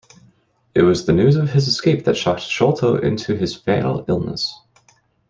[0.73, 4.51] It was the news of his escape that shocked Sholto into his fatal illness.